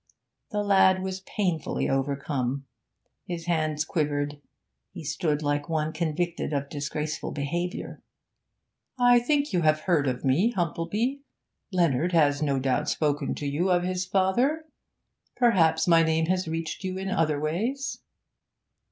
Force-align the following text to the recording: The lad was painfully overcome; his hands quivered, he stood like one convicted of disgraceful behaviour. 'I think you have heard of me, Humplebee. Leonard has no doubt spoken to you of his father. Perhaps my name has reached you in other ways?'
The 0.49 0.63
lad 0.63 1.03
was 1.03 1.19
painfully 1.19 1.87
overcome; 1.87 2.65
his 3.27 3.45
hands 3.45 3.85
quivered, 3.85 4.41
he 4.93 5.03
stood 5.03 5.43
like 5.43 5.69
one 5.69 5.93
convicted 5.93 6.53
of 6.53 6.69
disgraceful 6.69 7.31
behaviour. 7.31 8.01
'I 8.97 9.19
think 9.19 9.53
you 9.53 9.61
have 9.61 9.81
heard 9.81 10.07
of 10.07 10.25
me, 10.25 10.53
Humplebee. 10.53 11.21
Leonard 11.71 12.13
has 12.13 12.41
no 12.41 12.57
doubt 12.57 12.89
spoken 12.89 13.35
to 13.35 13.45
you 13.45 13.69
of 13.69 13.83
his 13.83 14.03
father. 14.03 14.65
Perhaps 15.35 15.87
my 15.87 16.01
name 16.01 16.25
has 16.25 16.47
reached 16.47 16.83
you 16.83 16.97
in 16.97 17.11
other 17.11 17.39
ways?' 17.39 17.99